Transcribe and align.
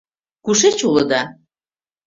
—Кушеч 0.45 0.79
улыда? 0.87 1.21